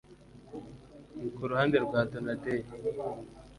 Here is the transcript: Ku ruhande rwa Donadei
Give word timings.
Ku 1.35 1.41
ruhande 1.49 1.77
rwa 1.85 1.99
Donadei 2.11 2.63